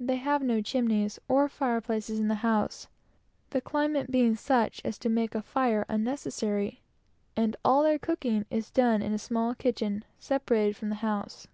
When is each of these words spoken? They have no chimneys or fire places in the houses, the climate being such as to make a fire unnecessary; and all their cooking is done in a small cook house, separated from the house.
They 0.00 0.16
have 0.16 0.42
no 0.42 0.60
chimneys 0.60 1.20
or 1.28 1.48
fire 1.48 1.80
places 1.80 2.18
in 2.18 2.26
the 2.26 2.34
houses, 2.42 2.88
the 3.50 3.60
climate 3.60 4.10
being 4.10 4.34
such 4.34 4.80
as 4.84 4.98
to 4.98 5.08
make 5.08 5.32
a 5.32 5.42
fire 5.42 5.86
unnecessary; 5.88 6.80
and 7.36 7.54
all 7.64 7.84
their 7.84 7.96
cooking 8.00 8.46
is 8.50 8.68
done 8.72 9.00
in 9.00 9.12
a 9.12 9.16
small 9.16 9.54
cook 9.54 9.78
house, 9.78 10.02
separated 10.18 10.74
from 10.76 10.88
the 10.88 10.96
house. 11.06 11.46